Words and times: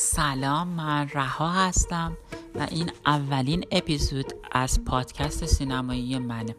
سلام 0.00 0.68
من 0.68 1.08
رها 1.08 1.50
هستم 1.50 2.16
و 2.54 2.66
این 2.70 2.90
اولین 3.06 3.64
اپیزود 3.70 4.32
از 4.52 4.84
پادکست 4.84 5.44
سینمایی 5.44 6.18
منه 6.18 6.56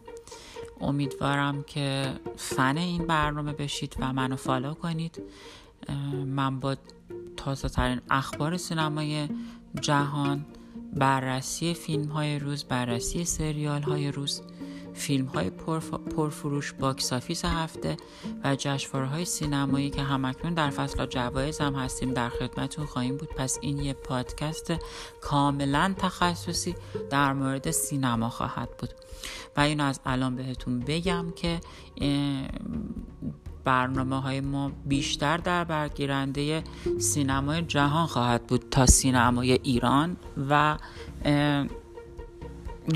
امیدوارم 0.80 1.62
که 1.62 2.14
فن 2.36 2.78
این 2.78 3.06
برنامه 3.06 3.52
بشید 3.52 3.96
و 4.00 4.12
منو 4.12 4.36
follow 4.36 4.74
کنید. 4.74 5.22
من 6.26 6.60
با 6.60 6.76
تازه 7.36 7.68
ترین 7.68 8.00
اخبار 8.10 8.56
سینمای 8.56 9.28
جهان 9.80 10.46
بررسی 10.92 11.74
فیلم 11.74 12.08
های 12.08 12.38
روز 12.38 12.64
بررسی 12.64 13.24
سریال 13.24 13.82
های 13.82 14.12
روز 14.12 14.42
فیلم 14.94 15.26
های 15.26 15.50
پرفروش 16.16 16.72
box 16.72 17.12
office 17.12 17.44
هفته 17.44 17.96
و 18.44 18.56
های 19.06 19.24
سینمایی 19.24 19.90
که 19.90 20.02
همکنون 20.02 20.54
در 20.54 20.70
فصل 20.70 21.06
جوایز 21.06 21.58
هم 21.58 21.74
هستیم 21.74 22.12
در 22.12 22.28
خدمتون 22.28 22.86
خواهیم 22.86 23.16
بود. 23.16 23.28
پس 23.28 23.58
این 23.60 23.78
یه 23.78 23.92
پادکست 23.92 24.72
کاملا 25.20 25.94
تخصصی 25.98 26.74
در 27.10 27.32
مورد 27.32 27.70
سینما 27.70 28.28
خواهد 28.28 28.68
بود. 28.78 28.90
و 29.56 29.60
اینو 29.60 29.84
از 29.84 30.00
الان 30.06 30.36
بهتون 30.36 30.78
بگم 30.80 31.26
که 31.36 31.60
برنامه 33.64 34.20
های 34.20 34.40
ما 34.40 34.72
بیشتر 34.86 35.36
در 35.36 35.64
برگیرنده 35.64 36.64
سینمای 36.98 37.62
جهان 37.62 38.06
خواهد 38.06 38.46
بود 38.46 38.68
تا 38.70 38.86
سینمای 38.86 39.52
ایران 39.52 40.16
و 40.50 40.76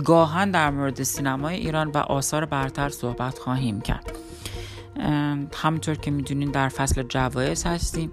گاهن 0.04 0.50
در 0.50 0.70
مورد 0.70 1.02
سینمای 1.02 1.56
ایران 1.56 1.90
و 1.90 1.98
آثار 1.98 2.44
برتر 2.44 2.88
صحبت 2.88 3.38
خواهیم 3.38 3.80
کرد. 3.80 4.12
همونطور 5.54 5.94
که 5.94 6.10
می‌دونین 6.10 6.50
در 6.50 6.68
فصل 6.68 7.02
جوایز 7.02 7.64
هستیم. 7.64 8.10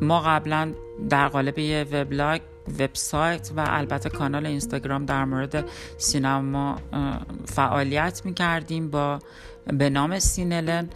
ما 0.00 0.20
قبلا 0.20 0.72
در 1.10 1.28
قالب 1.28 1.58
یه 1.58 1.86
وبلاگ 1.92 2.40
وبسایت 2.78 3.50
و 3.56 3.64
البته 3.66 4.08
کانال 4.08 4.46
اینستاگرام 4.46 5.06
در 5.06 5.24
مورد 5.24 5.64
سینما 5.98 6.78
فعالیت 7.46 8.22
می 8.24 8.34
کردیم 8.34 8.90
با 8.90 9.18
به 9.66 9.90
نام 9.90 10.18
سینلن. 10.18 10.88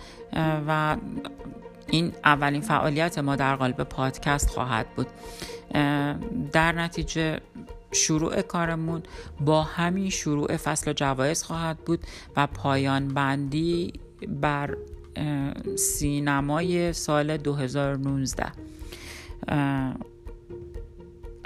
و 0.69 0.97
این 1.91 2.13
اولین 2.25 2.61
فعالیت 2.61 3.19
ما 3.19 3.37
در 3.37 3.57
قالب 3.57 3.83
پادکست 3.83 4.51
خواهد 4.51 4.87
بود. 4.97 5.07
در 6.53 6.73
نتیجه 6.73 7.41
شروع 7.93 8.43
کارمون 8.43 9.03
با 9.41 9.63
همین 9.63 10.11
شروع 10.11 10.57
فصل 10.57 10.93
جوایز 10.93 11.43
خواهد 11.43 11.79
بود 11.79 12.01
و 12.37 12.47
پایان 12.47 13.09
بندی 13.09 13.93
بر 14.29 14.77
سینمای 15.77 16.93
سال 16.93 17.37
2019 17.37 18.53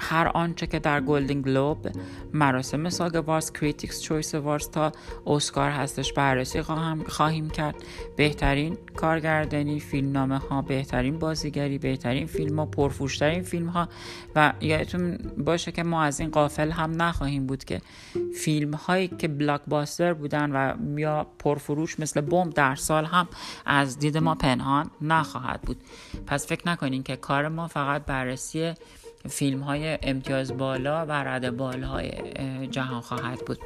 هر 0.03 0.29
آنچه 0.35 0.67
که 0.67 0.79
در 0.79 1.01
گلدن 1.01 1.43
گلوب 1.43 1.89
مراسم 2.33 2.89
SAG 2.89 3.10
Awards 3.10 3.53
Critics' 3.53 4.03
Choice 4.03 4.35
Awards 4.35 4.71
تا 4.71 4.93
اسکار 5.27 5.71
هستش 5.71 6.13
بررسی 6.13 6.63
خواهیم 7.09 7.51
کرد. 7.51 7.75
بهترین 8.17 8.79
کارگردانی 8.97 9.81
فیلمنامه 9.81 10.39
ها 10.39 10.63
بهترین 10.63 11.19
بازیگری 11.19 11.79
بهترین 11.79 12.27
فیلم 12.27 12.59
ها 12.59 12.67
پرفروشترین 12.67 13.43
فیلم 13.43 13.69
ها. 13.69 13.89
و 14.37 14.53
یادتون 14.61 15.19
باشه 15.39 15.73
که 15.73 15.83
ما 15.83 16.03
از 16.03 16.21
این 16.21 16.31
غافل 16.31 16.71
هم 16.71 17.03
نخواهیم 17.03 17.47
بود 17.47 17.65
که 17.65 17.81
فیلم 18.37 18.75
هایی 18.75 19.09
که 19.09 19.29
بلاک 19.29 19.61
باستر 19.67 20.13
بودن 20.13 20.53
و 20.53 20.75
یا 21.01 21.27
پرفروش 21.39 22.01
مثل 22.01 22.21
بمب 22.21 22.55
در 22.55 22.75
سال 22.75 23.05
هم 23.05 23.29
از 23.67 23.99
دید 23.99 24.19
ما 24.19 24.35
پنهان 24.35 24.91
نخواهد 25.01 25.63
بود. 25.63 25.77
پس 26.27 26.47
فکر 26.47 26.69
نکنین 26.69 27.03
که 27.03 27.17
کار 27.17 27.49
ما 27.49 27.69
فقط 27.69 28.05
بررسی 28.05 28.75
فیلم 29.29 29.61
های 29.61 29.99
امتیاز 30.03 30.57
بالا 30.57 31.07
و 31.07 31.13
رد 31.13 31.61
های 31.85 32.11
جهان 32.71 33.01
خواهد 33.01 33.39
بود. 33.39 33.59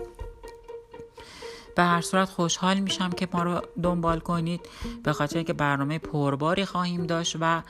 به 1.76 1.82
هر 1.82 2.00
صورت 2.00 2.28
خوشحال 2.28 2.80
میشم 2.80 3.10
که 3.10 3.28
ما 3.32 3.42
رو 3.42 3.60
دنبال 3.82 4.20
کنید. 4.20 4.60
به 5.04 5.12
خاطر 5.12 5.42
که 5.42 5.52
برنامه 5.52 5.98
پرباری 5.98 6.64
خواهیم 6.64 7.06
داشت 7.06 7.36
و 7.40 7.62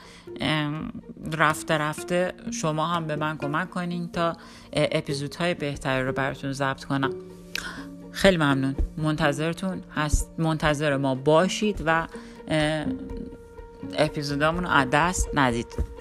رفته 1.33 1.77
رفته 1.77 2.33
شما 2.51 2.87
هم 2.87 3.07
به 3.07 3.15
من 3.15 3.37
کمک 3.37 3.69
کنین 3.69 4.11
تا 4.11 4.33
اپیزودهای 4.73 5.53
بهتری 5.53 6.05
رو 6.05 6.11
براتون 6.11 6.53
ضبط 6.53 6.83
کنم. 6.83 7.13
خیلی 8.11 8.37
ممنون. 8.37 8.75
منتظرتون 8.97 9.83
هست 9.95 10.31
منتظر 10.37 10.97
ما 10.97 11.15
باشید 11.15 11.83
و 11.85 12.07
اپیزودامون 13.97 14.63
رو 14.63 14.69
از 14.69 14.87
دست 14.91 15.29
ندید. 15.33 15.96